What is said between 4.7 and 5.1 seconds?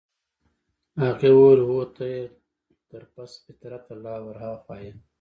يې.